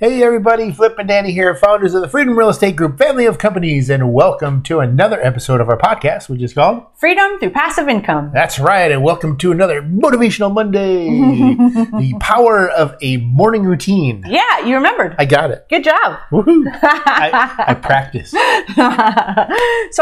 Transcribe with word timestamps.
Hey 0.00 0.22
everybody, 0.22 0.72
Flip 0.72 0.98
and 0.98 1.10
Dani 1.10 1.30
here, 1.30 1.54
founders 1.54 1.92
of 1.92 2.00
the 2.00 2.08
Freedom 2.08 2.34
Real 2.34 2.48
Estate 2.48 2.74
Group 2.74 2.96
family 2.96 3.26
of 3.26 3.36
companies, 3.36 3.90
and 3.90 4.14
welcome 4.14 4.62
to 4.62 4.80
another 4.80 5.20
episode 5.20 5.60
of 5.60 5.68
our 5.68 5.76
podcast, 5.76 6.30
which 6.30 6.40
is 6.40 6.54
called 6.54 6.84
Freedom 6.96 7.38
through 7.38 7.50
passive 7.50 7.86
income. 7.86 8.30
That's 8.32 8.58
right, 8.58 8.90
and 8.90 9.02
welcome 9.02 9.36
to 9.36 9.52
another 9.52 9.82
Motivational 9.82 10.54
Monday. 10.54 11.04
the 11.10 12.16
power 12.18 12.70
of 12.70 12.96
a 13.02 13.18
morning 13.18 13.64
routine. 13.64 14.24
Yeah, 14.26 14.64
you 14.64 14.74
remembered. 14.74 15.16
I 15.18 15.26
got 15.26 15.50
it. 15.50 15.66
Good 15.68 15.84
job. 15.84 16.18
Woohoo! 16.30 16.64
I, 16.82 17.64
I 17.68 17.74
practiced. 17.74 18.30
so 18.32 18.40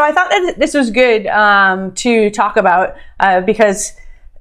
I 0.00 0.12
thought 0.12 0.30
that 0.30 0.54
this 0.58 0.74
was 0.74 0.92
good 0.92 1.26
um, 1.26 1.90
to 1.94 2.30
talk 2.30 2.56
about 2.56 2.94
uh, 3.18 3.40
because 3.40 3.94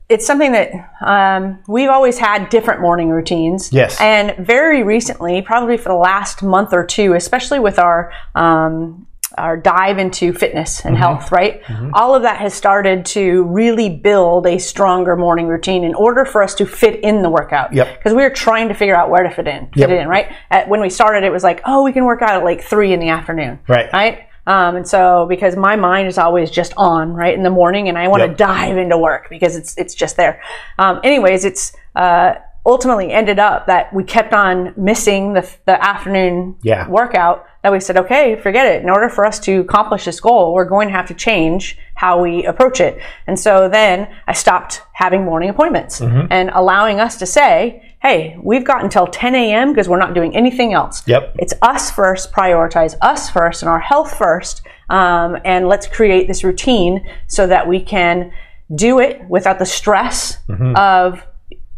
it's 0.09 0.25
something 0.25 0.53
that 0.53 0.71
um, 1.01 1.59
we've 1.67 1.89
always 1.89 2.17
had 2.17 2.49
different 2.49 2.81
morning 2.81 3.09
routines. 3.09 3.71
Yes. 3.73 3.99
And 3.99 4.45
very 4.45 4.83
recently, 4.83 5.41
probably 5.41 5.77
for 5.77 5.89
the 5.89 5.95
last 5.95 6.41
month 6.41 6.71
or 6.73 6.85
two, 6.85 7.13
especially 7.13 7.59
with 7.59 7.77
our 7.77 8.11
um, 8.35 9.05
our 9.37 9.57
dive 9.57 9.99
into 9.99 10.33
fitness 10.33 10.83
and 10.85 10.97
health, 10.97 11.31
right? 11.31 11.61
All 11.93 12.15
of 12.15 12.23
that 12.23 12.39
has 12.39 12.53
started 12.53 13.05
to 13.07 13.43
really 13.43 13.89
build 13.89 14.47
a 14.47 14.57
stronger 14.57 15.15
morning 15.15 15.47
routine 15.47 15.83
in 15.83 15.93
order 15.93 16.25
for 16.25 16.41
us 16.41 16.55
to 16.55 16.65
fit 16.65 17.01
in 17.01 17.21
the 17.21 17.29
workout. 17.29 17.71
Yep. 17.73 17.97
Because 17.97 18.13
we 18.13 18.23
were 18.23 18.31
trying 18.31 18.69
to 18.69 18.73
figure 18.73 18.95
out 18.95 19.09
where 19.11 19.21
to 19.23 19.29
fit 19.29 19.47
in, 19.47 19.65
fit 19.67 19.77
Yep. 19.81 19.89
it 19.89 19.99
in, 19.99 20.07
right? 20.07 20.31
At, 20.49 20.69
when 20.69 20.79
we 20.81 20.89
started, 20.89 21.23
it 21.23 21.31
was 21.31 21.43
like, 21.43 21.61
oh, 21.65 21.83
we 21.83 21.91
can 21.91 22.05
work 22.05 22.21
out 22.21 22.31
at 22.31 22.43
like 22.45 22.63
three 22.63 22.93
in 22.93 22.99
the 22.99 23.09
afternoon, 23.09 23.59
Right. 23.67 23.91
Right. 23.93 24.26
Um, 24.47 24.75
and 24.77 24.87
so, 24.87 25.25
because 25.27 25.55
my 25.55 25.75
mind 25.75 26.07
is 26.07 26.17
always 26.17 26.49
just 26.49 26.73
on 26.77 27.13
right 27.13 27.35
in 27.35 27.43
the 27.43 27.49
morning, 27.49 27.89
and 27.89 27.97
I 27.97 28.07
want 28.07 28.21
to 28.23 28.29
Yep. 28.29 28.37
dive 28.37 28.77
into 28.77 28.97
work 28.97 29.27
because 29.29 29.55
it's 29.55 29.77
it's 29.77 29.93
just 29.93 30.15
there. 30.17 30.41
Um, 30.79 30.99
anyways, 31.03 31.45
it's 31.45 31.73
uh, 31.95 32.35
ultimately 32.65 33.11
ended 33.11 33.39
up 33.39 33.67
that 33.67 33.93
we 33.93 34.03
kept 34.03 34.33
on 34.33 34.73
missing 34.77 35.33
the 35.33 35.47
the 35.65 35.77
afternoon 35.85 36.55
Yeah. 36.63 36.87
workout. 36.89 37.45
That 37.63 37.71
we 37.73 37.79
said, 37.81 37.97
okay, 37.97 38.35
forget 38.37 38.65
it. 38.67 38.81
In 38.83 38.89
order 38.89 39.09
for 39.09 39.25
us 39.25 39.39
to 39.39 39.59
accomplish 39.61 40.05
this 40.05 40.21
goal, 40.21 40.53
we're 40.53 40.63
going 40.63 40.87
to 40.87 40.93
have 40.93 41.07
to 41.07 41.13
change 41.13 41.77
how 41.95 42.21
we 42.21 42.45
approach 42.45 42.79
it. 42.79 42.99
And 43.25 43.37
so 43.37 43.67
then 43.67 44.07
I 44.27 44.31
stopped 44.33 44.81
having 44.93 45.25
morning 45.25 45.49
appointments 45.49 45.99
Mm-hmm. 45.99 46.27
and 46.31 46.49
allowing 46.53 46.99
us 47.01 47.17
to 47.17 47.25
say, 47.25 47.86
hey, 48.07 48.37
we've 48.41 48.63
got 48.63 48.83
until 48.83 49.07
10 49.07 49.35
a.m. 49.35 49.71
because 49.73 49.89
we're 49.89 49.99
not 49.99 50.13
doing 50.13 50.35
anything 50.35 50.73
else. 50.73 51.05
Yep. 51.07 51.35
It's 51.39 51.53
us 51.61 51.91
first, 51.91 52.31
prioritize 52.31 52.95
us 53.01 53.29
first 53.29 53.61
and 53.61 53.69
our 53.69 53.79
health 53.79 54.17
first. 54.17 54.61
Um, 54.89 55.37
and 55.43 55.67
let's 55.67 55.87
create 55.87 56.27
this 56.27 56.43
routine 56.43 57.05
so 57.27 57.47
that 57.47 57.67
we 57.67 57.81
can 57.81 58.31
do 58.73 58.99
it 58.99 59.21
without 59.29 59.59
the 59.59 59.65
stress 59.65 60.37
of 60.75 61.23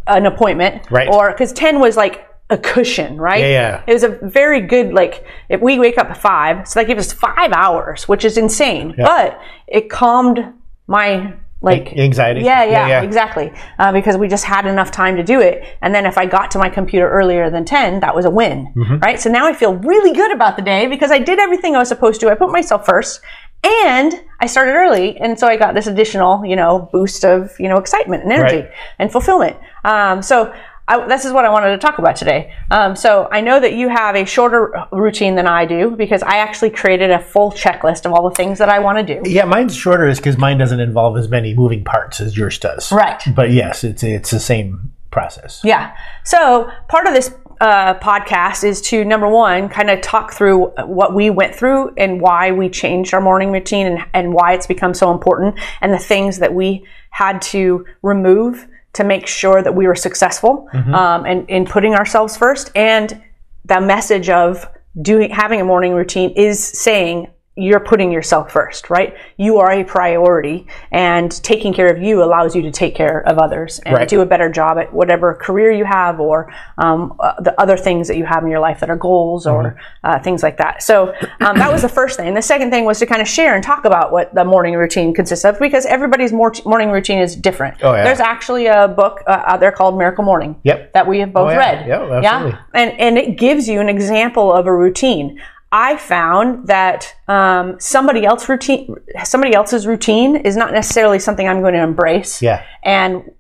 an 0.08 0.26
appointment. 0.26 0.84
Mm-hmm. 0.84 0.96
Right. 0.96 1.08
Or 1.08 1.32
because 1.32 1.52
10 1.54 1.80
was 1.80 1.98
like 1.98 2.28
a 2.52 2.58
cushion, 2.58 3.18
right? 3.18 3.42
Yeah, 3.42 3.48
yeah. 3.48 3.84
It 3.88 3.94
was 3.94 4.04
a 4.04 4.10
very 4.10 4.62
good, 4.62 4.94
like, 4.94 5.24
if 5.50 5.62
we 5.62 5.80
wake 5.80 5.98
up 5.98 6.10
at 6.10 6.18
five, 6.18 6.68
so 6.68 6.80
that 6.80 6.88
gives 6.88 7.08
us 7.08 7.14
five 7.14 7.52
hours, 7.52 8.08
which 8.08 8.26
is 8.26 8.38
insane. 8.38 8.96
But 8.98 9.40
it 9.68 9.90
calmed 9.90 10.54
my, 10.88 11.34
like, 11.62 11.92
Anxiety. 11.98 12.42
yeah, 12.42 12.64
yeah, 12.64 12.72
Yeah, 12.72 12.88
yeah. 12.88 13.02
exactly. 13.02 13.52
Uh, 13.78 13.92
because 13.92 14.16
we 14.18 14.28
just 14.28 14.46
had 14.46 14.66
enough 14.66 14.92
time 14.92 15.18
to 15.18 15.24
do 15.24 15.42
it. 15.42 15.64
And 15.82 15.94
then 15.94 16.06
if 16.06 16.18
I 16.18 16.26
got 16.26 16.52
to 16.52 16.58
my 16.60 16.70
computer 16.70 17.10
earlier 17.10 17.50
than 17.50 17.66
10, 17.66 18.00
that 18.00 18.16
was 18.16 18.26
a 18.26 18.30
win, 18.30 18.72
Mm-hmm. 18.76 19.00
right? 19.00 19.20
So 19.20 19.30
now 19.30 19.46
I 19.46 19.54
feel 19.54 19.74
really 19.76 20.14
good 20.14 20.32
about 20.32 20.56
the 20.56 20.62
day 20.64 20.88
because 20.88 21.12
I 21.12 21.20
did 21.20 21.38
everything 21.40 21.76
I 21.76 21.80
was 21.80 21.90
supposed 21.90 22.22
to. 22.22 22.30
I 22.30 22.36
put 22.36 22.52
myself 22.52 22.86
first 22.86 23.22
and 23.62 24.14
I 24.40 24.46
started 24.48 24.72
early. 24.72 25.18
And 25.20 25.38
so 25.38 25.46
I 25.48 25.58
got 25.58 25.76
this 25.76 25.86
additional, 25.88 26.46
you 26.46 26.56
know, 26.56 26.88
boost 26.94 27.26
of, 27.26 27.52
you 27.60 27.68
know, 27.68 27.78
excitement 27.78 28.24
and 28.24 28.32
energy 28.32 28.62
Right. 28.62 28.72
and 29.00 29.12
fulfillment. 29.12 29.58
Um, 29.84 30.22
so 30.22 30.54
I, 30.90 31.08
this 31.08 31.24
is 31.24 31.32
what 31.32 31.46
I 31.46 31.50
wanted 31.50 31.70
to 31.70 31.78
talk 31.78 32.00
about 32.00 32.16
today. 32.16 32.52
Um, 32.72 32.96
so 32.96 33.30
I 33.32 33.42
know 33.42 33.60
that 33.60 33.74
you 33.74 33.90
have 33.90 34.16
a 34.16 34.26
shorter 34.26 34.74
routine 34.92 35.36
than 35.36 35.46
I 35.46 35.66
do 35.66 35.92
because 35.92 36.24
I 36.24 36.38
actually 36.38 36.72
created 36.72 37.12
a 37.12 37.20
full 37.20 37.52
checklist 37.52 38.06
of 38.06 38.14
all 38.14 38.28
the 38.28 38.36
things 38.36 38.58
that 38.58 38.70
I 38.70 38.80
want 38.80 38.98
to 38.98 39.22
do. 39.22 39.30
Yeah, 39.30 39.46
mine's 39.46 39.76
shorter 39.76 40.08
is 40.08 40.18
because 40.18 40.38
mine 40.38 40.58
doesn't 40.58 40.80
involve 40.80 41.16
as 41.18 41.30
many 41.30 41.54
moving 41.54 41.84
parts 41.84 42.20
as 42.20 42.36
yours 42.36 42.58
does. 42.58 42.92
Right. 42.92 43.22
But 43.36 43.52
yes, 43.52 43.84
it's 43.84 44.04
it's 44.04 44.32
the 44.32 44.40
same 44.40 44.92
process. 45.12 45.62
Yeah. 45.64 45.96
So 46.24 46.72
part 46.88 47.06
of 47.08 47.14
this 47.14 47.32
uh, 47.62 47.94
podcast 47.96 48.64
is 48.64 48.82
to 48.82 49.04
number 49.06 49.28
one, 49.28 49.70
kind 49.70 49.90
of 49.90 50.02
talk 50.02 50.32
through 50.32 50.68
what 50.86 51.14
we 51.14 51.30
went 51.30 51.54
through 51.54 51.94
and 51.98 52.22
why 52.22 52.52
we 52.52 52.70
changed 52.70 53.14
our 53.14 53.22
morning 53.22 53.52
routine 53.52 53.86
and, 53.86 54.06
and 54.14 54.34
why 54.34 54.54
it's 54.54 54.66
become 54.66 54.94
so 54.94 55.12
important 55.12 55.60
and 55.82 55.94
the 55.94 56.00
things 56.00 56.40
that 56.40 56.54
we 56.54 56.86
had 57.12 57.42
to 57.42 57.86
remove 58.02 58.68
to 58.94 59.04
make 59.04 59.28
sure 59.28 59.62
that 59.62 59.76
we 59.76 59.88
were 59.88 59.96
successful 59.96 60.68
um, 60.94 61.26
and 61.26 61.50
in 61.50 61.66
putting 61.66 61.94
ourselves 61.94 62.36
first. 62.36 62.72
And 62.76 63.22
the 63.66 63.80
message 63.80 64.30
of 64.30 64.68
doing 65.02 65.30
having 65.30 65.62
a 65.62 65.64
morning 65.64 65.94
routine 65.94 66.32
is 66.32 66.64
saying 66.64 67.28
you're 67.60 67.80
putting 67.80 68.12
yourself 68.12 68.52
first, 68.52 68.90
right? 68.90 69.16
You 69.38 69.58
are 69.58 69.72
a 69.72 69.84
priority, 69.84 70.66
and 70.92 71.32
taking 71.44 71.74
care 71.74 71.88
of 71.88 72.02
you 72.02 72.24
allows 72.24 72.56
you 72.56 72.62
to 72.64 72.72
take 72.72 72.96
care 72.96 73.20
of 73.28 73.38
others 73.38 73.80
and 73.86 73.96
Right. 73.96 74.08
do 74.08 74.22
a 74.22 74.26
better 74.26 74.50
job 74.50 74.78
at 74.78 74.94
whatever 74.94 75.34
career 75.36 75.72
you 75.72 75.86
have 75.86 76.20
or 76.20 76.52
um, 76.78 77.16
uh, 77.20 77.40
the 77.42 77.60
other 77.60 77.78
things 77.78 78.08
that 78.08 78.18
you 78.18 78.26
have 78.26 78.44
in 78.44 78.50
your 78.50 78.60
life 78.60 78.80
that 78.80 78.90
are 78.90 78.96
goals 78.96 79.46
or 79.46 79.60
Mm-hmm. 79.64 79.80
uh, 80.04 80.20
things 80.20 80.42
like 80.44 80.58
that. 80.58 80.82
So 80.84 81.14
um, 81.42 81.58
that 81.58 81.72
was 81.72 81.82
the 81.82 81.90
first 81.90 82.18
thing. 82.18 82.34
The 82.34 82.42
second 82.42 82.72
thing 82.72 82.86
was 82.86 83.00
to 83.00 83.06
kind 83.06 83.22
of 83.22 83.28
share 83.28 83.56
and 83.56 83.64
talk 83.64 83.86
about 83.86 84.12
what 84.12 84.34
the 84.34 84.46
morning 84.46 84.76
routine 84.76 85.14
consists 85.14 85.44
of 85.46 85.60
because 85.60 85.86
everybody's 85.86 86.32
mor- 86.32 86.54
morning 86.66 86.90
routine 86.92 87.20
is 87.20 87.36
different. 87.36 87.84
Oh, 87.84 87.94
yeah. 87.94 88.04
There's 88.04 88.20
actually 88.20 88.68
a 88.68 88.88
book 88.88 89.22
uh, 89.28 89.44
out 89.46 89.60
there 89.60 89.72
called 89.72 89.98
Miracle 89.98 90.24
Morning 90.24 90.56
Yep. 90.64 90.94
that 90.94 91.08
we 91.08 91.20
have 91.20 91.34
both 91.34 91.48
Oh, 91.48 91.52
yeah. 91.52 91.58
read. 91.58 91.88
Yeah, 91.88 92.02
absolutely. 92.24 92.60
and 92.74 92.92
and 93.00 93.18
it 93.18 93.38
gives 93.38 93.68
you 93.68 93.80
an 93.82 93.90
example 93.90 94.52
of 94.54 94.66
a 94.68 94.74
routine. 94.76 95.40
I 95.72 95.98
found 95.98 96.68
that 96.68 97.14
um, 97.28 97.80
somebody 97.80 98.26
else 98.26 98.50
routine, 98.50 98.96
somebody 99.24 99.54
else's 99.54 99.86
routine 99.86 100.36
is 100.38 100.56
not 100.58 100.72
necessarily 100.74 101.20
something 101.20 101.48
I'm 101.48 101.62
going 101.62 101.76
to 101.76 101.84
embrace 101.84 102.42
Yeah. 102.42 102.64
and 102.84 103.32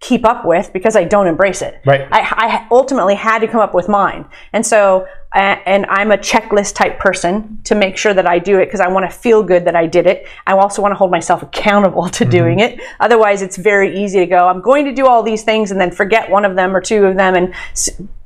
keep 0.00 0.24
up 0.24 0.44
with 0.44 0.72
because 0.72 0.94
I 0.94 1.02
don't 1.04 1.26
embrace 1.26 1.60
it. 1.60 1.80
Right. 1.84 2.02
I, 2.12 2.20
I 2.20 2.66
ultimately 2.70 3.14
had 3.16 3.40
to 3.40 3.48
come 3.48 3.60
up 3.60 3.74
with 3.74 3.88
mine, 3.88 4.26
and 4.52 4.64
so 4.64 5.06
and 5.34 5.84
I'm 5.86 6.10
a 6.10 6.16
checklist 6.16 6.74
type 6.74 6.98
person 6.98 7.60
to 7.64 7.74
make 7.74 7.98
sure 7.98 8.14
that 8.14 8.26
I 8.26 8.38
do 8.38 8.58
it 8.60 8.66
because 8.66 8.80
I 8.80 8.88
want 8.88 9.10
to 9.10 9.14
feel 9.14 9.42
good 9.42 9.66
that 9.66 9.76
I 9.76 9.86
did 9.86 10.06
it. 10.06 10.26
I 10.46 10.52
also 10.52 10.80
want 10.80 10.92
to 10.92 10.96
hold 10.96 11.10
myself 11.10 11.42
accountable 11.42 12.08
to 12.10 12.24
doing 12.24 12.60
it. 12.60 12.80
Otherwise, 13.00 13.42
it's 13.42 13.56
very 13.58 14.02
easy 14.02 14.20
to 14.20 14.26
go. 14.26 14.48
I'm 14.48 14.62
going 14.62 14.86
to 14.86 14.92
do 14.94 15.06
all 15.06 15.22
these 15.22 15.42
things 15.42 15.70
and 15.70 15.78
then 15.80 15.90
forget 15.90 16.30
one 16.30 16.44
of 16.46 16.54
them 16.56 16.74
or 16.76 16.80
two 16.80 17.04
of 17.04 17.16
them, 17.16 17.34
and 17.34 17.54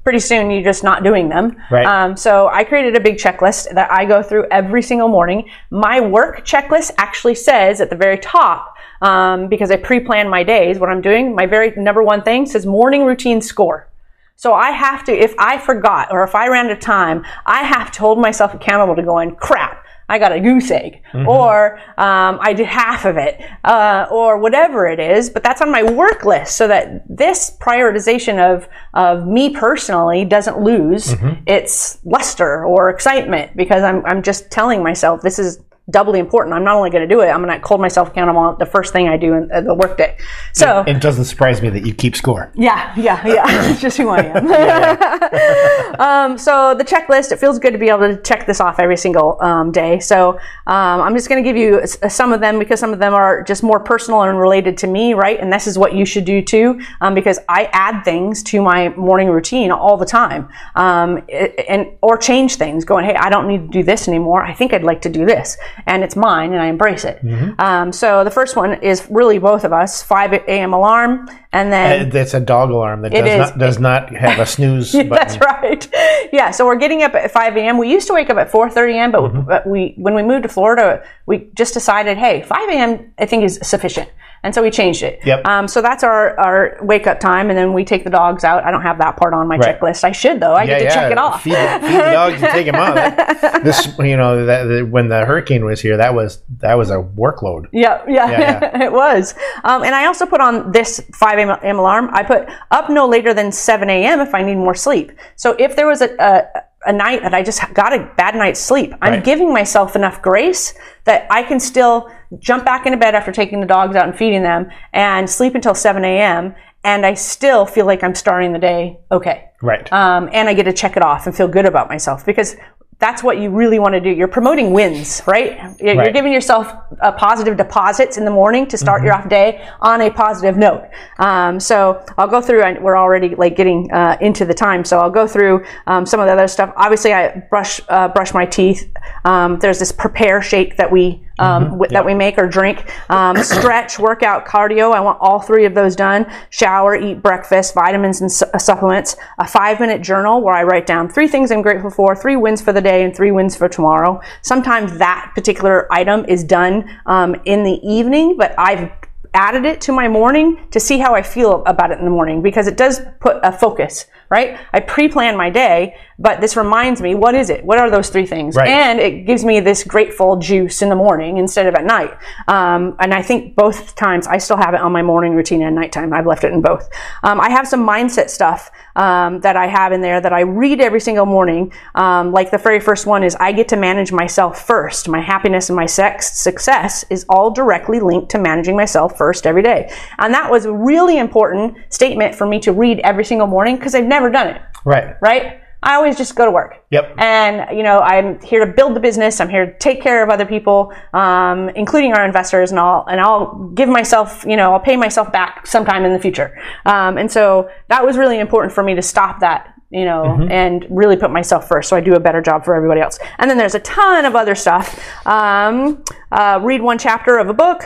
pretty 0.04 0.18
soon 0.18 0.50
you're 0.50 0.64
just 0.64 0.82
not 0.82 1.04
doing 1.04 1.28
them. 1.28 1.56
Right. 1.70 1.86
Um, 1.86 2.16
so 2.16 2.48
I 2.48 2.64
created 2.64 2.96
a 2.96 3.00
big 3.00 3.16
checklist 3.16 3.72
that 3.74 3.90
I 3.92 4.04
go 4.04 4.22
through 4.22 4.46
every 4.50 4.82
single 4.82 5.08
morning. 5.08 5.48
My 5.70 6.00
work 6.00 6.44
checklist 6.44 6.92
actually 6.98 7.36
says 7.36 7.80
at 7.80 7.88
the 7.90 7.96
very 7.96 8.18
top, 8.18 8.76
um, 9.00 9.48
because 9.48 9.70
I 9.70 9.76
pre-plan 9.76 10.28
my 10.28 10.42
days, 10.42 10.78
what 10.78 10.90
I'm 10.90 11.00
doing, 11.00 11.34
my 11.34 11.46
very 11.46 11.72
number 11.76 12.02
one 12.02 12.22
thing 12.22 12.46
says 12.46 12.66
morning 12.66 13.04
routine 13.04 13.40
score. 13.40 13.88
So 14.36 14.54
I 14.54 14.70
have 14.72 15.04
to, 15.04 15.12
if 15.12 15.34
I 15.38 15.58
forgot 15.58 16.08
or 16.10 16.24
if 16.24 16.34
I 16.34 16.48
ran 16.48 16.66
out 16.66 16.72
of 16.72 16.80
time, 16.80 17.24
I 17.46 17.62
have 17.62 17.92
to 17.92 18.00
hold 18.00 18.18
myself 18.18 18.54
accountable 18.54 18.96
to 18.96 19.02
going, 19.02 19.36
crap, 19.36 19.81
I 20.12 20.18
got 20.18 20.32
a 20.32 20.40
goose 20.40 20.70
egg, 20.70 21.00
or 21.26 21.78
um, 21.96 22.38
I 22.48 22.52
did 22.52 22.66
half 22.66 23.04
of 23.06 23.16
it, 23.16 23.40
uh, 23.64 24.06
or 24.10 24.38
whatever 24.38 24.86
it 24.86 25.00
is. 25.00 25.30
But 25.30 25.42
that's 25.42 25.62
on 25.62 25.70
my 25.72 25.82
work 25.82 26.24
list, 26.32 26.56
so 26.56 26.68
that 26.68 27.02
this 27.08 27.56
prioritization 27.60 28.36
of 28.38 28.68
of 28.92 29.26
me 29.26 29.44
personally 29.50 30.24
doesn't 30.26 30.58
lose 30.60 31.14
its 31.46 31.98
luster 32.04 32.64
or 32.64 32.90
excitement 32.90 33.56
because 33.56 33.82
I'm 33.82 34.04
I'm 34.04 34.22
just 34.22 34.50
telling 34.50 34.82
myself 34.82 35.22
this 35.22 35.38
is 35.38 35.60
doubly 35.90 36.20
important. 36.20 36.54
I'm 36.54 36.64
not 36.64 36.76
only 36.76 36.90
going 36.90 37.06
to 37.06 37.12
do 37.12 37.20
it, 37.22 37.26
I'm 37.26 37.42
going 37.44 37.60
to 37.60 37.66
hold 37.66 37.80
myself 37.80 38.08
accountable 38.08 38.54
the 38.56 38.66
first 38.66 38.92
thing 38.92 39.08
I 39.08 39.16
do 39.16 39.34
in, 39.34 39.50
in 39.52 39.64
the 39.64 39.74
workday. 39.74 40.16
So. 40.52 40.84
It 40.86 41.00
doesn't 41.00 41.24
surprise 41.24 41.60
me 41.60 41.70
that 41.70 41.84
you 41.84 41.92
keep 41.92 42.14
score. 42.16 42.52
Yeah, 42.54 42.92
yeah, 42.96 43.26
yeah. 43.26 43.44
it's 43.70 43.80
just 43.80 43.96
who 43.96 44.08
I 44.08 44.20
am. 44.22 44.46
um, 46.00 46.38
so 46.38 46.74
the 46.74 46.84
checklist, 46.84 47.32
it 47.32 47.38
feels 47.38 47.58
good 47.58 47.72
to 47.72 47.78
be 47.78 47.88
able 47.88 48.00
to 48.00 48.16
check 48.22 48.46
this 48.46 48.60
off 48.60 48.78
every 48.78 48.96
single 48.96 49.38
um, 49.42 49.72
day. 49.72 49.98
So 49.98 50.32
um, 50.66 51.00
I'm 51.00 51.14
just 51.14 51.28
going 51.28 51.42
to 51.42 51.48
give 51.48 51.56
you 51.56 51.80
s- 51.80 51.98
some 52.14 52.32
of 52.32 52.40
them 52.40 52.58
because 52.58 52.78
some 52.80 52.92
of 52.92 52.98
them 52.98 53.14
are 53.14 53.42
just 53.42 53.62
more 53.62 53.80
personal 53.80 54.22
and 54.22 54.38
related 54.38 54.76
to 54.78 54.86
me, 54.86 55.14
right? 55.14 55.38
And 55.40 55.52
this 55.52 55.66
is 55.66 55.78
what 55.78 55.94
you 55.94 56.04
should 56.04 56.24
do 56.24 56.42
too, 56.42 56.80
um, 57.00 57.14
because 57.14 57.38
I 57.48 57.68
add 57.72 58.02
things 58.04 58.42
to 58.44 58.62
my 58.62 58.90
morning 58.90 59.28
routine 59.28 59.70
all 59.72 59.96
the 59.96 60.06
time, 60.06 60.48
um, 60.76 61.22
it- 61.28 61.64
and 61.68 61.88
or 62.02 62.16
change 62.16 62.56
things. 62.56 62.84
Going, 62.84 63.04
hey, 63.04 63.14
I 63.14 63.28
don't 63.30 63.48
need 63.48 63.62
to 63.62 63.68
do 63.68 63.82
this 63.82 64.08
anymore. 64.08 64.44
I 64.44 64.54
think 64.54 64.72
I'd 64.72 64.84
like 64.84 65.02
to 65.02 65.08
do 65.08 65.26
this, 65.26 65.56
and 65.86 66.02
it's 66.04 66.16
mine, 66.16 66.52
and 66.52 66.60
I 66.62 66.66
embrace 66.66 67.04
it. 67.04 67.20
Um, 67.58 67.92
so 67.92 68.24
the 68.24 68.30
first 68.30 68.56
one 68.56 68.74
is 68.82 69.06
really 69.10 69.38
both 69.38 69.64
of 69.64 69.72
us: 69.72 70.02
5 70.02 70.32
a.m. 70.32 70.72
alarm, 70.72 71.28
and 71.52 71.72
then 71.72 72.14
it's 72.14 72.34
a 72.34 72.40
dog 72.40 72.70
alarm 72.70 73.02
that 73.02 73.12
does 73.12 73.28
is. 73.28 73.38
not 73.38 73.58
does 73.58 73.78
not 73.78 74.14
have 74.16 74.38
a 74.38 74.46
snooze 74.46 74.92
button. 74.92 75.08
That's 75.10 75.38
right. 75.38 75.88
Yeah. 76.32 76.50
So 76.50 76.64
we're 76.64 76.76
getting 76.76 77.02
up 77.02 77.14
at 77.14 77.30
5 77.30 77.56
a.m. 77.58 77.76
We 77.76 77.90
used 77.90 78.06
to 78.06 78.14
wake 78.14 78.30
up 78.30 78.38
at 78.38 78.50
4:30 78.50 78.94
a.m., 78.94 79.12
but, 79.12 79.20
Mm-hmm. 79.22 79.40
but 79.42 79.66
we 79.66 79.94
when 79.98 80.14
we 80.14 80.22
moved 80.22 80.44
to 80.44 80.48
Florida, 80.48 81.02
we 81.26 81.50
just 81.54 81.74
decided, 81.74 82.16
hey, 82.16 82.42
5 82.42 82.68
a.m. 82.70 83.12
I 83.18 83.26
think 83.26 83.44
is 83.44 83.58
sufficient. 83.62 84.08
And 84.44 84.52
so 84.52 84.60
we 84.60 84.70
changed 84.72 85.04
it. 85.04 85.20
Yep. 85.24 85.46
Um, 85.46 85.68
so 85.68 85.80
that's 85.80 86.02
our, 86.02 86.38
our 86.40 86.76
wake 86.82 87.06
up 87.06 87.20
time, 87.20 87.48
and 87.48 87.56
then 87.56 87.72
we 87.72 87.84
take 87.84 88.02
the 88.02 88.10
dogs 88.10 88.42
out. 88.42 88.64
I 88.64 88.72
don't 88.72 88.82
have 88.82 88.98
that 88.98 89.16
part 89.16 89.34
on 89.34 89.46
my 89.46 89.56
Right. 89.56 89.78
checklist. 89.80 90.02
I 90.02 90.10
should 90.10 90.40
though. 90.40 90.54
I 90.54 90.66
get 90.66 90.80
to 90.80 90.84
check 90.86 91.12
it 91.12 91.18
off. 91.18 91.42
Feed, 91.44 91.52
the- 91.54 91.78
feed 91.80 91.94
the 91.96 92.10
dogs 92.12 92.42
and 92.42 92.52
take 92.52 92.66
them 92.66 92.74
out. 92.74 92.94
That- 93.42 93.62
this, 93.64 93.86
you 94.00 94.16
know, 94.16 94.44
that, 94.46 94.64
that- 94.64 94.88
when 94.88 95.08
the 95.08 95.24
hurricane 95.24 95.64
was 95.64 95.80
here, 95.80 95.96
that 95.96 96.14
was 96.14 96.42
that 96.58 96.74
was 96.74 96.90
a 96.90 96.96
workload. 96.96 97.66
Yeah, 97.72 98.02
yeah, 98.08 98.30
Yeah, 98.30 98.82
it 98.86 98.92
was. 98.92 99.34
Um, 99.62 99.84
and 99.84 99.94
I 99.94 100.06
also 100.06 100.26
put 100.26 100.40
on 100.40 100.72
this 100.72 101.00
5 101.14 101.38
a.m. 101.38 101.78
alarm. 101.78 102.10
I 102.12 102.22
put 102.24 102.48
up 102.72 102.90
no 102.90 103.06
later 103.06 103.32
than 103.34 103.52
7 103.52 103.88
a.m. 103.88 104.18
if 104.20 104.34
I 104.34 104.42
need 104.42 104.56
more 104.56 104.74
sleep. 104.74 105.12
So 105.36 105.54
if 105.58 105.76
there 105.76 105.86
was 105.86 106.02
a, 106.02 106.10
a, 106.18 106.42
a 106.86 106.92
night 106.92 107.22
that 107.22 107.32
I 107.32 107.42
just 107.44 107.62
got 107.74 107.92
a 107.92 108.10
bad 108.16 108.34
night's 108.34 108.58
sleep, 108.60 108.92
I'm 109.00 109.12
Right. 109.14 109.24
giving 109.24 109.52
myself 109.52 109.94
enough 109.94 110.20
grace 110.20 110.74
that 111.04 111.26
I 111.30 111.42
can 111.44 111.60
still 111.60 112.10
jump 112.38 112.64
back 112.64 112.86
into 112.86 112.98
bed 112.98 113.14
after 113.14 113.32
taking 113.32 113.60
the 113.60 113.66
dogs 113.66 113.96
out 113.96 114.08
and 114.08 114.16
feeding 114.16 114.42
them 114.42 114.70
and 114.92 115.28
sleep 115.28 115.54
until 115.54 115.74
7 115.74 116.04
a.m. 116.04 116.54
And 116.84 117.06
I 117.06 117.14
still 117.14 117.64
feel 117.66 117.86
like 117.86 118.02
I'm 118.02 118.14
starting 118.14 118.52
the 118.52 118.58
day 118.58 118.98
okay. 119.10 119.50
Right. 119.60 119.90
Um, 119.92 120.28
and 120.32 120.48
I 120.48 120.54
get 120.54 120.64
to 120.64 120.72
check 120.72 120.96
it 120.96 121.02
off 121.02 121.26
and 121.26 121.36
feel 121.36 121.48
good 121.48 121.66
about 121.66 121.88
myself 121.88 122.26
because 122.26 122.56
that's 122.98 123.20
what 123.22 123.38
you 123.38 123.50
really 123.50 123.80
want 123.80 123.94
to 123.94 124.00
do. 124.00 124.10
You're 124.10 124.28
promoting 124.28 124.72
wins, 124.72 125.22
right? 125.26 125.58
You're, 125.80 125.96
Right. 125.96 126.14
giving 126.14 126.32
yourself 126.32 126.72
positive 127.16 127.56
deposits 127.56 128.16
in 128.16 128.24
the 128.24 128.30
morning 128.30 128.64
to 128.68 128.78
start 128.78 128.98
Mm-hmm. 129.00 129.06
your 129.06 129.14
off 129.14 129.28
day 129.28 129.68
on 129.80 130.00
a 130.02 130.10
positive 130.10 130.56
note. 130.56 130.88
Um, 131.18 131.58
so 131.58 132.04
I'll 132.16 132.28
go 132.28 132.40
through, 132.40 132.62
and 132.62 132.80
we're 132.80 132.96
already 132.96 133.34
like 133.34 133.56
getting 133.56 133.90
uh, 133.92 134.16
into 134.20 134.44
the 134.44 134.54
time. 134.54 134.84
So 134.84 135.00
I'll 135.00 135.10
go 135.10 135.26
through 135.26 135.64
um, 135.88 136.06
some 136.06 136.20
of 136.20 136.26
the 136.26 136.32
other 136.32 136.46
stuff. 136.46 136.72
Obviously, 136.76 137.12
I 137.12 137.40
brush 137.50 137.80
uh, 137.88 138.06
brush 138.06 138.32
my 138.34 138.46
teeth. 138.46 138.88
Um, 139.24 139.58
there's 139.58 139.80
this 139.80 139.90
prepare 139.90 140.40
shake 140.40 140.76
that 140.76 140.90
we 140.92 141.26
um, 141.38 141.62
Mm-hmm. 141.62 141.92
that 141.92 142.04
we 142.04 142.14
make 142.14 142.38
or 142.38 142.46
drink. 142.46 142.90
Um, 143.10 143.36
stretch, 143.42 143.98
workout, 143.98 144.46
cardio. 144.46 144.92
I 144.92 145.00
want 145.00 145.18
all 145.20 145.40
three 145.40 145.64
of 145.64 145.74
those 145.74 145.96
done. 145.96 146.30
Shower, 146.50 146.94
eat 146.96 147.22
breakfast, 147.22 147.74
vitamins 147.74 148.20
and 148.20 148.30
su- 148.30 148.46
supplements. 148.58 149.16
A 149.38 149.46
five 149.46 149.80
minute 149.80 150.02
journal 150.02 150.40
where 150.42 150.54
I 150.54 150.62
write 150.64 150.86
down 150.86 151.08
three 151.08 151.28
things 151.28 151.50
I'm 151.50 151.62
grateful 151.62 151.90
for, 151.90 152.14
three 152.16 152.36
wins 152.36 152.60
for 152.60 152.72
the 152.72 152.80
day, 152.80 153.04
and 153.04 153.14
three 153.14 153.30
wins 153.30 153.56
for 153.56 153.68
tomorrow. 153.68 154.20
Sometimes 154.42 154.98
that 154.98 155.32
particular 155.34 155.86
item 155.92 156.24
is 156.26 156.44
done 156.44 156.88
um, 157.06 157.34
in 157.44 157.62
the 157.64 157.80
evening, 157.86 158.36
but 158.36 158.54
I've 158.58 158.90
added 159.34 159.64
it 159.64 159.80
to 159.82 159.92
my 159.92 160.08
morning 160.08 160.58
to 160.70 160.78
see 160.78 160.98
how 160.98 161.14
I 161.14 161.22
feel 161.22 161.64
about 161.64 161.90
it 161.90 161.98
in 161.98 162.04
the 162.04 162.10
morning 162.10 162.42
because 162.42 162.66
it 162.66 162.76
does 162.76 163.00
put 163.20 163.38
a 163.42 163.50
focus, 163.50 164.06
right? 164.30 164.58
I 164.72 164.80
pre-plan 164.80 165.36
my 165.36 165.48
day, 165.48 165.96
but 166.18 166.40
this 166.40 166.56
reminds 166.56 167.00
me, 167.00 167.14
what 167.14 167.34
is 167.34 167.48
it? 167.48 167.64
What 167.64 167.78
are 167.78 167.90
those 167.90 168.10
three 168.10 168.26
things? 168.26 168.54
Right. 168.56 168.68
And 168.68 169.00
it 169.00 169.26
gives 169.26 169.44
me 169.44 169.60
this 169.60 169.84
grateful 169.84 170.36
juice 170.36 170.82
in 170.82 170.88
the 170.88 170.94
morning 170.94 171.38
instead 171.38 171.66
of 171.66 171.74
at 171.74 171.84
night. 171.84 172.12
Um, 172.46 172.94
and 173.00 173.14
I 173.14 173.22
think 173.22 173.56
both 173.56 173.94
times 173.94 174.26
I 174.26 174.38
still 174.38 174.58
have 174.58 174.74
it 174.74 174.80
on 174.80 174.92
my 174.92 175.02
morning 175.02 175.34
routine 175.34 175.62
and 175.62 175.74
nighttime. 175.74 176.12
I've 176.12 176.26
left 176.26 176.44
it 176.44 176.52
in 176.52 176.60
both. 176.60 176.88
Um, 177.22 177.40
I 177.40 177.48
have 177.50 177.66
some 177.66 177.86
mindset 177.86 178.28
stuff 178.28 178.70
um, 178.96 179.40
that 179.40 179.56
I 179.56 179.66
have 179.66 179.92
in 179.92 180.02
there 180.02 180.20
that 180.20 180.32
I 180.32 180.40
read 180.40 180.80
every 180.80 181.00
single 181.00 181.26
morning. 181.26 181.72
Um, 181.94 182.32
like 182.32 182.50
the 182.50 182.58
very 182.58 182.80
first 182.80 183.06
one 183.06 183.24
is 183.24 183.34
I 183.36 183.52
get 183.52 183.68
to 183.68 183.76
manage 183.76 184.12
myself 184.12 184.66
first. 184.66 185.08
My 185.08 185.20
happiness 185.20 185.70
and 185.70 185.76
my 185.76 185.86
sex 185.86 186.38
success 186.38 187.04
is 187.08 187.24
all 187.28 187.50
directly 187.50 187.98
linked 187.98 188.30
to 188.32 188.38
managing 188.38 188.76
myself 188.76 189.16
first 189.22 189.46
every 189.46 189.62
day. 189.62 189.80
And 190.18 190.34
that 190.34 190.50
was 190.50 190.64
a 190.64 190.72
really 190.72 191.16
important 191.16 191.76
statement 191.90 192.34
for 192.34 192.44
me 192.44 192.58
to 192.66 192.72
read 192.72 192.98
every 193.10 193.24
single 193.24 193.46
morning 193.46 193.76
because 193.76 193.94
I've 193.94 194.10
never 194.16 194.30
done 194.30 194.48
it 194.48 194.60
right. 194.84 195.14
right? 195.20 195.60
I 195.84 195.94
always 195.94 196.16
just 196.16 196.34
go 196.34 196.44
to 196.44 196.50
work. 196.50 196.84
Yep. 196.90 197.14
And, 197.18 197.76
you 197.76 197.82
know, 197.82 197.98
I'm 198.00 198.40
here 198.40 198.64
to 198.64 198.72
build 198.72 198.94
the 198.94 199.00
business. 199.00 199.40
I'm 199.40 199.48
here 199.48 199.66
to 199.66 199.78
take 199.78 200.00
care 200.00 200.22
of 200.22 200.30
other 200.30 200.46
people, 200.46 200.92
um, 201.12 201.68
including 201.70 202.12
our 202.14 202.24
investors 202.24 202.70
and 202.70 202.78
all, 202.78 203.04
and 203.06 203.20
I'll 203.20 203.70
give 203.74 203.88
myself, 203.88 204.44
you 204.46 204.56
know, 204.56 204.72
I'll 204.72 204.80
pay 204.80 204.96
myself 204.96 205.32
back 205.32 205.66
sometime 205.66 206.04
in 206.04 206.12
the 206.12 206.20
future. 206.20 206.56
Um, 206.86 207.18
and 207.18 207.30
so 207.30 207.68
that 207.88 208.04
was 208.04 208.16
really 208.16 208.38
important 208.38 208.72
for 208.72 208.84
me 208.84 208.94
to 208.94 209.02
stop 209.02 209.40
that, 209.40 209.74
you 209.90 210.04
know, 210.04 210.46
and 210.50 210.86
really 210.88 211.16
put 211.16 211.30
myself 211.30 211.68
first 211.68 211.88
so 211.88 211.96
I 211.96 212.00
do 212.00 212.14
a 212.14 212.20
better 212.20 212.40
job 212.40 212.64
for 212.64 212.74
everybody 212.74 213.00
else. 213.00 213.18
And 213.38 213.50
then 213.50 213.58
there's 213.58 213.74
a 213.74 213.80
ton 213.80 214.24
of 214.24 214.36
other 214.36 214.54
stuff. 214.54 214.86
Um, 215.26 216.04
uh, 216.30 216.60
read 216.62 216.80
one 216.80 216.98
chapter 216.98 217.38
of 217.38 217.48
a 217.48 217.54
book 217.54 217.82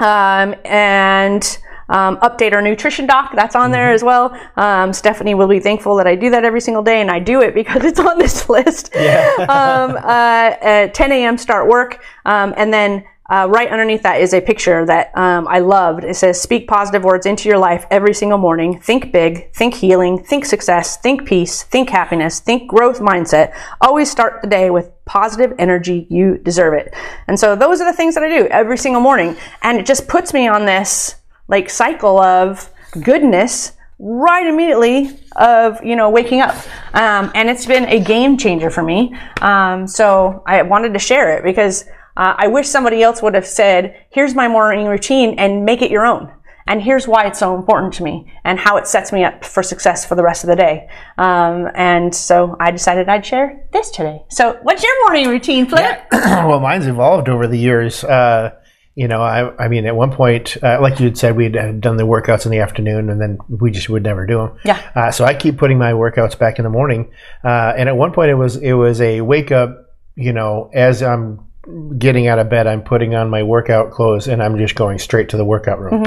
um, 0.00 0.54
and 0.64 1.58
um, 1.90 2.16
update 2.18 2.52
our 2.52 2.62
nutrition 2.62 3.06
doc. 3.06 3.32
That's 3.34 3.54
on 3.54 3.70
there 3.70 3.92
as 3.92 4.02
well. 4.02 4.36
Um, 4.56 4.92
Stephanie 4.92 5.34
will 5.34 5.48
be 5.48 5.60
thankful 5.60 5.96
that 5.96 6.06
I 6.06 6.14
do 6.14 6.30
that 6.30 6.44
every 6.44 6.60
single 6.60 6.82
day, 6.82 7.00
and 7.00 7.10
I 7.10 7.18
do 7.18 7.42
it 7.42 7.54
because 7.60 7.84
it's 7.84 8.00
on 8.00 8.18
this 8.18 8.48
list. 8.48 8.94
um, 8.96 9.96
uh, 9.96 10.54
at 10.62 10.94
10 10.94 11.12
a.m. 11.12 11.36
start 11.38 11.68
work, 11.68 12.02
um, 12.24 12.54
and 12.56 12.72
then. 12.72 13.04
Uh, 13.30 13.46
right 13.48 13.70
underneath 13.70 14.02
that 14.02 14.20
is 14.20 14.34
a 14.34 14.40
picture 14.40 14.84
that 14.84 15.16
um, 15.16 15.46
I 15.48 15.60
loved. 15.60 16.02
It 16.02 16.16
says, 16.16 16.40
Speak 16.40 16.66
positive 16.66 17.04
words 17.04 17.26
into 17.26 17.48
your 17.48 17.58
life 17.58 17.86
every 17.90 18.12
single 18.12 18.38
morning. 18.38 18.80
Think 18.80 19.12
big, 19.12 19.52
think 19.54 19.74
healing, 19.74 20.22
think 20.22 20.44
success, 20.44 20.96
think 20.96 21.26
peace, 21.26 21.62
think 21.62 21.90
happiness, 21.90 22.40
think 22.40 22.68
growth 22.68 22.98
mindset. 22.98 23.54
Always 23.80 24.10
start 24.10 24.42
the 24.42 24.48
day 24.48 24.70
with 24.70 24.90
positive 25.04 25.54
energy. 25.58 26.08
You 26.10 26.38
deserve 26.38 26.74
it. 26.74 26.92
And 27.28 27.38
so 27.38 27.54
those 27.54 27.80
are 27.80 27.90
the 27.90 27.96
things 27.96 28.16
that 28.16 28.24
I 28.24 28.28
do 28.28 28.46
every 28.48 28.76
single 28.76 29.00
morning. 29.00 29.36
And 29.62 29.78
it 29.78 29.86
just 29.86 30.08
puts 30.08 30.34
me 30.34 30.48
on 30.48 30.66
this 30.66 31.14
like 31.46 31.70
cycle 31.70 32.18
of 32.18 32.68
goodness 33.02 33.72
right 34.02 34.46
immediately 34.46 35.10
of 35.36 35.82
you 35.84 35.94
know 35.94 36.08
waking 36.08 36.40
up 36.40 36.54
um, 36.94 37.30
and 37.34 37.50
it's 37.50 37.66
been 37.66 37.84
a 37.84 38.00
game 38.02 38.38
changer 38.38 38.70
for 38.70 38.82
me 38.82 39.14
um, 39.42 39.86
so 39.86 40.42
i 40.46 40.62
wanted 40.62 40.94
to 40.94 40.98
share 40.98 41.36
it 41.36 41.44
because 41.44 41.84
uh, 42.20 42.34
i 42.38 42.46
wish 42.46 42.68
somebody 42.68 43.02
else 43.02 43.20
would 43.22 43.34
have 43.34 43.46
said 43.46 43.96
here's 44.10 44.34
my 44.34 44.46
morning 44.46 44.86
routine 44.86 45.34
and 45.38 45.64
make 45.64 45.82
it 45.82 45.90
your 45.90 46.06
own 46.06 46.32
and 46.66 46.82
here's 46.82 47.08
why 47.08 47.26
it's 47.26 47.38
so 47.38 47.56
important 47.56 47.92
to 47.92 48.04
me 48.04 48.32
and 48.44 48.58
how 48.58 48.76
it 48.76 48.86
sets 48.86 49.10
me 49.12 49.24
up 49.24 49.44
for 49.44 49.62
success 49.62 50.06
for 50.06 50.14
the 50.14 50.22
rest 50.22 50.44
of 50.44 50.48
the 50.48 50.56
day 50.56 50.88
um, 51.18 51.68
and 51.74 52.14
so 52.14 52.56
i 52.60 52.70
decided 52.70 53.08
i'd 53.08 53.26
share 53.26 53.66
this 53.72 53.90
today 53.90 54.22
so 54.28 54.58
what's 54.62 54.82
your 54.84 55.06
morning 55.06 55.26
routine 55.28 55.66
flip 55.66 56.06
well, 56.12 56.60
mine's 56.60 56.86
evolved 56.86 57.28
over 57.28 57.46
the 57.46 57.58
years. 57.58 58.04
Uh, 58.04 58.50
you 58.94 59.08
know, 59.08 59.22
I, 59.22 59.64
I 59.64 59.68
mean, 59.68 59.86
at 59.86 59.94
one 59.94 60.12
point, 60.12 60.56
uh, 60.62 60.80
like 60.80 60.98
you 60.98 61.06
had 61.06 61.16
said, 61.16 61.36
we'd 61.36 61.56
uh, 61.56 61.72
done 61.72 61.96
the 61.96 62.02
workouts 62.02 62.44
in 62.44 62.50
the 62.50 62.58
afternoon, 62.58 63.08
and 63.08 63.20
then 63.20 63.38
we 63.48 63.70
just 63.70 63.88
would 63.88 64.02
never 64.02 64.26
do 64.26 64.38
them. 64.38 64.58
Yeah. 64.64 64.90
Uh, 64.94 65.10
so 65.10 65.24
I 65.24 65.34
keep 65.34 65.56
putting 65.56 65.78
my 65.78 65.92
workouts 65.92 66.38
back 66.38 66.58
in 66.58 66.64
the 66.64 66.70
morning. 66.70 67.12
Uh, 67.44 67.72
and 67.76 67.88
at 67.88 67.96
one 67.96 68.12
point, 68.12 68.30
it 68.30 68.34
was 68.34 68.56
it 68.56 68.72
was 68.72 69.00
a 69.00 69.20
wake 69.20 69.52
up. 69.52 69.86
You 70.16 70.32
know, 70.32 70.70
as 70.74 71.02
I'm 71.02 71.49
getting 71.98 72.26
out 72.26 72.38
of 72.38 72.48
bed, 72.48 72.66
I'm 72.66 72.82
putting 72.82 73.14
on 73.14 73.30
my 73.30 73.42
workout 73.42 73.90
clothes, 73.90 74.28
and 74.28 74.42
I'm 74.42 74.58
just 74.58 74.74
going 74.74 74.98
straight 74.98 75.30
to 75.30 75.36
the 75.36 75.44
workout 75.44 75.80
room. 75.80 76.04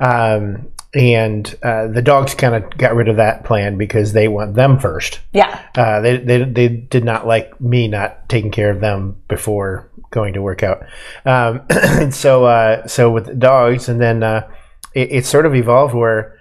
Um, 0.00 0.68
and 0.94 1.52
uh, 1.62 1.88
the 1.88 2.02
dogs 2.02 2.34
kind 2.34 2.54
of 2.54 2.76
got 2.78 2.94
rid 2.94 3.08
of 3.08 3.16
that 3.16 3.44
plan 3.44 3.76
because 3.76 4.12
they 4.12 4.28
want 4.28 4.54
them 4.54 4.78
first. 4.78 5.20
yeah 5.32 5.60
Uh, 5.76 6.00
they, 6.00 6.18
they 6.18 6.44
they 6.44 6.68
did 6.68 7.04
not 7.04 7.26
like 7.26 7.60
me 7.60 7.88
not 7.88 8.28
taking 8.28 8.52
care 8.52 8.70
of 8.70 8.80
them 8.80 9.20
before 9.28 9.90
going 10.10 10.34
to 10.34 10.42
work 10.42 10.62
out. 10.62 10.84
Um, 11.24 11.62
and 11.70 12.14
so 12.14 12.44
uh, 12.44 12.86
so 12.86 13.10
with 13.10 13.26
the 13.26 13.34
dogs, 13.34 13.88
and 13.88 14.00
then 14.00 14.22
uh, 14.22 14.48
it, 14.94 15.10
it 15.10 15.26
sort 15.26 15.46
of 15.46 15.54
evolved 15.54 15.94
where 15.94 16.38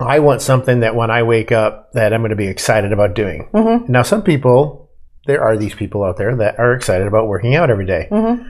I 0.00 0.20
want 0.20 0.42
something 0.42 0.80
that 0.80 0.94
when 0.94 1.10
I 1.10 1.24
wake 1.24 1.50
up 1.50 1.92
that 1.92 2.12
I'm 2.12 2.20
going 2.20 2.30
to 2.30 2.36
be 2.36 2.46
excited 2.46 2.92
about 2.92 3.14
doing. 3.14 3.48
Mm-hmm. 3.52 3.90
Now, 3.90 4.02
some 4.02 4.22
people, 4.22 4.87
there 5.28 5.42
are 5.42 5.56
these 5.58 5.74
people 5.74 6.02
out 6.02 6.16
there 6.16 6.34
that 6.36 6.58
are 6.58 6.72
excited 6.72 7.06
about 7.06 7.28
working 7.28 7.54
out 7.54 7.68
every 7.70 7.84
day. 7.86 8.08
Mm-hmm. 8.10 8.48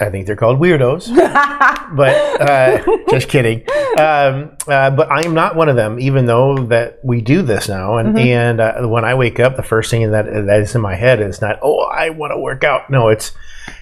I 0.00 0.10
think 0.10 0.26
they're 0.26 0.36
called 0.36 0.58
weirdos, 0.60 1.08
but 1.96 2.40
uh, 2.40 2.84
just 3.10 3.28
kidding. 3.28 3.60
Um, 3.96 4.56
uh, 4.66 4.90
but 4.90 5.10
I'm 5.10 5.34
not 5.34 5.56
one 5.56 5.68
of 5.68 5.76
them, 5.76 5.98
even 6.00 6.26
though 6.26 6.66
that 6.66 6.98
we 7.04 7.20
do 7.22 7.42
this 7.42 7.68
now. 7.68 7.96
And 7.96 8.08
Mm-hmm. 8.08 8.18
and 8.18 8.60
uh, 8.60 8.86
when 8.88 9.04
I 9.04 9.14
wake 9.14 9.40
up, 9.40 9.56
the 9.56 9.62
first 9.62 9.90
thing 9.90 10.10
that 10.10 10.26
that 10.26 10.60
is 10.60 10.74
in 10.74 10.80
my 10.80 10.96
head 10.96 11.20
is 11.20 11.40
not, 11.40 11.60
oh, 11.62 11.80
I 11.80 12.10
want 12.10 12.32
to 12.32 12.38
work 12.38 12.62
out. 12.64 12.90
No, 12.90 13.08
it's, 13.08 13.32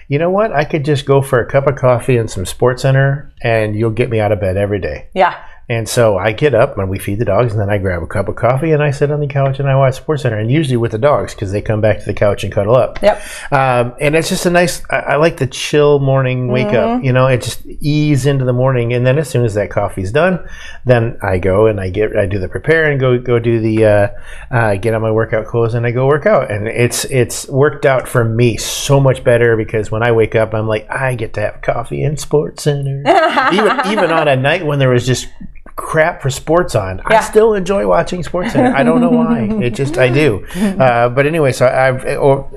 you 0.07 0.19
know 0.19 0.29
what? 0.29 0.53
I 0.53 0.63
could 0.65 0.85
just 0.85 1.05
go 1.05 1.21
for 1.21 1.39
a 1.39 1.49
cup 1.49 1.67
of 1.67 1.75
coffee 1.75 2.17
and 2.17 2.29
some 2.29 2.45
SportsCenter, 2.45 3.31
and 3.41 3.75
you'll 3.75 3.91
get 3.91 4.09
me 4.09 4.19
out 4.19 4.31
of 4.31 4.39
bed 4.39 4.55
every 4.55 4.79
day. 4.79 5.09
yeah 5.13 5.43
And 5.69 5.87
so 5.89 6.17
I 6.17 6.31
get 6.31 6.53
up 6.53 6.77
and 6.77 6.89
we 6.89 6.97
feed 6.97 7.19
the 7.19 7.25
dogs, 7.25 7.51
and 7.51 7.61
then 7.61 7.69
I 7.69 7.77
grab 7.77 8.01
a 8.01 8.07
cup 8.07 8.29
of 8.29 8.37
coffee 8.37 8.71
and 8.71 8.81
I 8.81 8.91
sit 8.91 9.11
on 9.11 9.19
the 9.19 9.27
couch 9.27 9.59
and 9.59 9.67
I 9.67 9.75
watch 9.75 10.03
SportsCenter, 10.03 10.39
and 10.39 10.49
usually 10.49 10.77
with 10.77 10.93
the 10.93 10.97
dogs 10.97 11.33
because 11.35 11.51
they 11.51 11.61
come 11.61 11.81
back 11.81 11.99
to 11.99 12.05
the 12.05 12.13
couch 12.13 12.45
and 12.45 12.53
cuddle 12.53 12.75
up. 12.75 13.01
yep 13.01 13.21
Um, 13.51 13.93
and 13.99 14.15
it's 14.15 14.29
just 14.29 14.45
a 14.45 14.49
nice. 14.49 14.81
I, 14.89 14.99
I 14.99 15.15
like 15.17 15.37
the 15.37 15.47
chill 15.47 15.99
morning 15.99 16.47
wake 16.47 16.73
up. 16.73 17.03
You 17.03 17.11
know, 17.11 17.27
it 17.27 17.41
just 17.41 17.65
ease 17.65 18.25
into 18.25 18.45
the 18.45 18.53
morning, 18.53 18.93
and 18.93 19.05
then 19.05 19.17
as 19.17 19.29
soon 19.29 19.43
as 19.43 19.55
that 19.55 19.69
coffee's 19.69 20.11
done, 20.11 20.47
then 20.85 21.17
I 21.21 21.37
go 21.37 21.67
and 21.67 21.81
I 21.81 21.89
get 21.89 22.15
I 22.15 22.27
do 22.27 22.39
the 22.39 22.47
prepare 22.47 22.89
and 22.89 22.99
go 22.99 23.19
go 23.19 23.37
do 23.37 23.59
the 23.59 23.85
uh, 23.85 24.07
uh, 24.49 24.75
get 24.75 24.93
on 24.93 25.01
my 25.01 25.11
workout 25.11 25.47
clothes 25.47 25.73
and 25.73 25.85
I 25.85 25.91
go 25.91 26.07
work 26.07 26.25
out, 26.25 26.49
and 26.49 26.67
it's 26.67 27.03
it's 27.05 27.45
worked 27.49 27.85
out 27.85 28.07
for 28.07 28.23
me 28.23 28.55
so 28.55 29.01
much 29.01 29.21
better 29.23 29.57
because 29.57 29.91
when 29.91 30.01
I 30.01 30.13
wake 30.13 30.33
up, 30.35 30.53
I'm 30.53 30.67
like 30.67 30.89
I 30.89 31.15
get 31.15 31.33
to 31.33 31.41
have 31.41 31.61
coffee 31.61 32.03
in 32.03 32.15
SportsCenter, 32.15 33.03
even 33.53 33.91
even 33.91 34.11
on 34.11 34.29
a 34.29 34.37
night 34.37 34.65
when 34.65 34.79
there 34.79 34.89
was 34.89 35.05
just 35.05 35.27
crap 35.77 36.21
for 36.21 36.29
sports 36.29 36.75
on. 36.75 36.99
I 37.05 37.21
still 37.21 37.53
enjoy 37.53 37.87
watching 37.87 38.23
Sports. 38.23 38.55
I 38.55 38.83
don't 38.83 38.99
know 38.99 39.11
why. 39.11 39.47
It 39.65 39.73
just 39.75 39.97
I 39.97 40.09
do. 40.09 40.45
Uh, 40.55 41.07
but 41.09 41.25
anyway, 41.25 41.53
so 41.53 41.65
I've 41.67 42.03
or, 42.17 42.49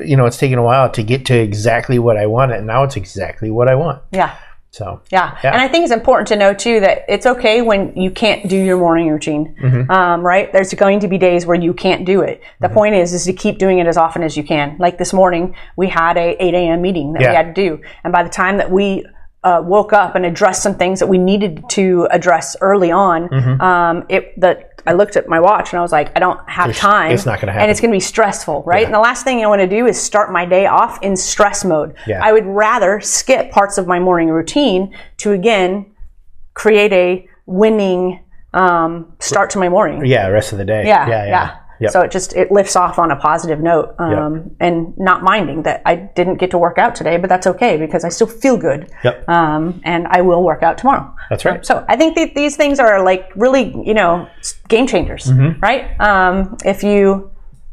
you 0.00 0.16
know 0.16 0.26
it's 0.26 0.36
taken 0.36 0.58
a 0.58 0.62
while 0.62 0.90
to 0.90 1.02
get 1.02 1.24
to 1.26 1.34
exactly 1.38 1.98
what 1.98 2.16
I 2.18 2.26
want, 2.26 2.52
and 2.52 2.66
now 2.66 2.82
it's 2.82 2.96
exactly 2.96 3.50
what 3.50 3.68
I 3.68 3.74
want. 3.76 4.02
yeah 4.12 4.34
So 4.72 5.00
Yeah. 5.12 5.38
and 5.44 5.54
I 5.66 5.68
think 5.68 5.84
it's 5.84 5.92
important 5.92 6.26
to 6.28 6.36
know 6.36 6.52
too 6.52 6.80
that 6.80 7.04
it's 7.08 7.26
okay 7.26 7.62
when 7.62 7.80
you 7.96 8.10
can't 8.10 8.48
do 8.48 8.56
your 8.56 8.76
morning 8.76 9.08
routine, 9.08 9.54
Mm-hmm. 9.62 9.90
um, 9.90 10.20
right? 10.26 10.52
There's 10.52 10.74
going 10.74 10.98
to 11.00 11.08
be 11.08 11.16
days 11.16 11.46
where 11.46 11.60
you 11.66 11.72
can't 11.74 12.04
do 12.04 12.18
it. 12.22 12.36
The 12.60 12.66
Mm-hmm. 12.66 12.74
point 12.78 12.94
is, 12.96 13.12
is 13.12 13.24
to 13.30 13.32
keep 13.32 13.58
doing 13.58 13.78
it 13.78 13.86
as 13.86 13.96
often 13.96 14.22
as 14.24 14.36
you 14.36 14.42
can. 14.42 14.66
Like 14.84 14.98
this 14.98 15.12
morning, 15.12 15.54
we 15.76 15.86
had 15.88 16.16
a 16.16 16.28
8 16.42 16.54
a.m. 16.54 16.82
meeting 16.82 17.12
that 17.12 17.22
Yeah. 17.22 17.30
we 17.30 17.36
had 17.36 17.54
to 17.54 17.56
do, 17.68 17.70
and 18.02 18.12
by 18.12 18.22
the 18.24 18.30
time 18.42 18.56
that 18.58 18.70
we 18.70 19.06
uh, 19.44 19.62
woke 19.64 19.92
up 19.92 20.14
and 20.16 20.24
addressed 20.26 20.62
some 20.62 20.74
things 20.74 20.98
that 21.00 21.06
we 21.06 21.18
needed 21.18 21.62
to 21.68 22.08
address 22.10 22.56
early 22.60 22.90
on, 22.90 23.28
Mm-hmm. 23.28 23.60
um, 23.60 24.04
it 24.08 24.38
that 24.40 24.70
I 24.86 24.92
looked 24.92 25.16
at 25.16 25.28
my 25.28 25.40
watch 25.40 25.72
and 25.72 25.78
I 25.78 25.82
was 25.82 25.92
like, 25.92 26.10
I 26.16 26.20
don't 26.20 26.40
have 26.48 26.74
time. 26.76 27.12
it's 27.12 27.24
not 27.26 27.40
gonna 27.40 27.52
happen, 27.52 27.62
and 27.62 27.70
it's 27.70 27.80
going 27.80 27.90
to 27.90 27.96
be 27.96 28.00
stressful, 28.00 28.62
right? 28.66 28.84
And 28.84 28.92
the 28.94 28.98
last 29.00 29.24
thing 29.24 29.42
I 29.44 29.46
want 29.46 29.60
to 29.62 29.66
do 29.68 29.86
is 29.86 30.00
start 30.00 30.30
my 30.32 30.44
day 30.44 30.66
off 30.66 30.98
in 31.02 31.16
stress 31.16 31.64
mode. 31.64 31.94
Yeah. 32.06 32.20
I 32.22 32.32
would 32.32 32.44
rather 32.46 33.00
skip 33.00 33.50
parts 33.50 33.78
of 33.78 33.86
my 33.86 33.98
morning 33.98 34.28
routine 34.28 34.94
to 35.18 35.32
again 35.32 35.86
create 36.54 36.92
a 36.92 37.26
winning 37.46 38.20
um, 38.52 39.12
start 39.20 39.50
to 39.50 39.58
my 39.58 39.68
morning. 39.68 40.04
yeah, 40.06 40.26
rest 40.28 40.52
of 40.52 40.58
the 40.58 40.64
day. 40.64 40.84
Yeah, 40.86 41.08
yeah, 41.08 41.26
yeah. 41.26 41.56
Yep. 41.84 41.92
So 41.92 42.00
it 42.02 42.10
just 42.10 42.34
it 42.34 42.50
lifts 42.50 42.76
off 42.76 42.98
on 42.98 43.10
a 43.10 43.16
positive 43.16 43.60
note, 43.60 43.94
um, 43.98 44.50
and 44.60 44.92
not 44.98 45.22
minding 45.22 45.62
that 45.62 45.80
I 45.86 45.94
didn't 45.96 46.36
get 46.36 46.50
to 46.50 46.58
work 46.58 46.76
out 46.78 46.94
today, 46.94 47.16
but 47.16 47.28
that's 47.28 47.46
okay 47.46 47.76
because 47.76 48.04
I 48.04 48.08
still 48.10 48.26
feel 48.26 48.56
good, 48.56 48.90
Yep. 49.04 49.28
um, 49.28 49.80
and 49.84 50.06
I 50.08 50.20
will 50.22 50.42
work 50.42 50.62
out 50.62 50.76
tomorrow. 50.78 51.14
That's 51.30 51.44
right. 51.44 51.64
So 51.64 51.84
I 51.88 51.96
think 51.96 52.16
that 52.16 52.34
these 52.34 52.56
things 52.56 52.78
are 52.80 53.04
like 53.04 53.30
really, 53.36 53.74
you 53.84 53.94
know, 53.94 54.28
game 54.68 54.86
changers, 54.86 55.24
Mm-hmm. 55.26 55.60
right? 55.60 55.98
Um, 56.00 56.56
if 56.64 56.82
you 56.82 57.30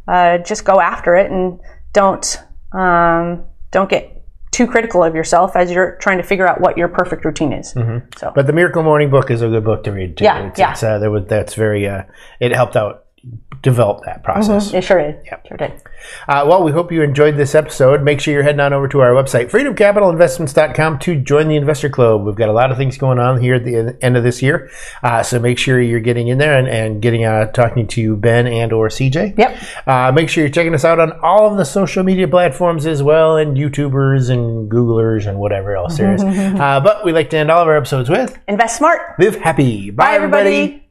uh, 0.08 0.38
just 0.40 0.66
go 0.66 0.80
after 0.80 1.16
it 1.16 1.32
and 1.32 1.60
don't 1.94 2.38
um, 2.74 3.44
don't 3.72 3.90
get 3.90 4.18
too 4.52 4.68
critical 4.68 5.02
of 5.02 5.16
yourself 5.16 5.56
as 5.56 5.72
you're 5.72 5.96
trying 6.02 6.18
to 6.18 6.24
figure 6.24 6.46
out 6.46 6.60
what 6.60 6.78
your 6.78 6.90
perfect 6.90 7.24
routine 7.24 7.54
is. 7.54 7.70
So 7.72 7.80
Mm-hmm. 7.82 8.28
But 8.36 8.48
the 8.48 8.54
Miracle 8.54 8.84
Morning 8.84 9.10
book 9.10 9.32
is 9.32 9.42
a 9.42 9.48
good 9.48 9.64
book 9.64 9.84
to 9.86 9.92
read 9.94 10.18
too. 10.18 10.26
Yeah, 10.26 10.48
it's, 10.48 10.60
yeah. 10.60 10.72
It's, 10.74 10.84
uh, 10.84 11.00
there 11.00 11.10
was, 11.10 11.24
that's 11.28 11.54
very. 11.54 11.88
Uh, 11.88 12.04
it 12.42 12.52
helped 12.54 12.76
out 12.76 13.01
develop 13.62 14.04
that 14.06 14.24
process. 14.24 14.74
it 14.74 14.84
sure 14.84 14.98
did. 15.00 15.24
Sure 15.48 15.58
did. 15.58 15.74
Uh, 16.28 16.44
well, 16.48 16.64
we 16.64 16.72
hope 16.72 16.92
you 16.92 17.04
enjoyed 17.04 17.38
this 17.38 17.54
episode. 17.54 18.02
Make 18.02 18.20
sure 18.20 18.34
you're 18.34 18.42
heading 18.44 18.60
on 18.60 18.74
over 18.74 18.88
to 18.88 19.00
our 19.02 19.12
website, 19.12 19.52
freedomcapitalinvestments.com, 19.52 21.00
to 21.00 21.16
join 21.22 21.48
the 21.48 21.56
Investor 21.56 21.90
Club. 21.90 22.26
We've 22.26 22.36
got 22.36 22.50
a 22.50 22.54
lot 22.54 22.72
of 22.72 22.78
things 22.78 22.98
going 22.98 23.20
on 23.20 23.40
here 23.40 23.56
at 23.56 23.64
the 23.64 23.96
end 24.02 24.18
of 24.18 24.24
this 24.24 24.42
year, 24.42 24.70
uh, 25.04 25.22
so 25.24 25.40
make 25.40 25.58
sure 25.60 25.80
you're 25.80 26.00
getting 26.00 26.28
in 26.28 26.38
there 26.40 26.58
and, 26.58 26.68
and 26.68 27.02
getting 27.02 27.24
uh, 27.26 27.52
talking 27.52 27.88
to 27.90 28.16
Ben 28.16 28.48
and 28.48 28.74
or 28.74 28.88
CJ. 28.90 29.38
Yep. 29.38 29.58
Uh, 29.86 30.12
make 30.12 30.30
sure 30.30 30.44
you're 30.44 30.52
checking 30.52 30.74
us 30.74 30.84
out 30.84 31.00
on 31.00 31.12
all 31.22 31.52
of 31.52 31.58
the 31.58 31.66
social 31.66 32.04
media 32.04 32.28
platforms 32.28 32.86
as 32.86 33.04
well, 33.04 33.38
and 33.38 33.56
YouTubers 33.58 34.30
and 34.32 34.72
Googlers 34.72 35.28
and 35.28 35.38
whatever 35.40 35.76
else 35.76 35.98
there 35.98 36.16
is. 36.16 36.24
uh, 36.24 36.80
but 36.84 37.06
we 37.06 37.12
like 37.12 37.30
to 37.32 37.38
end 37.38 37.52
all 37.52 37.62
of 37.62 37.68
our 37.68 37.78
episodes 37.78 38.10
with 38.10 38.38
Invest 38.48 38.78
smart. 38.78 39.20
"Live 39.20 39.36
happy." 39.36 39.92
Bye, 39.92 40.06
Bye, 40.06 40.16
everybody. 40.16 40.91